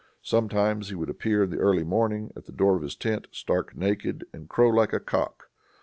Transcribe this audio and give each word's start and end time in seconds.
Sometimes 0.23 0.89
he 0.89 0.95
would 0.95 1.11
appear, 1.11 1.43
in 1.43 1.51
the 1.51 1.59
early 1.59 1.83
morning, 1.83 2.31
at 2.35 2.45
the 2.45 2.51
door 2.51 2.75
of 2.75 2.81
his 2.81 2.95
tent, 2.95 3.27
stark 3.31 3.75
naked, 3.77 4.25
and 4.33 4.49
crow 4.49 4.69
like 4.71 4.93
a 4.93 4.99
cock. 4.99 5.51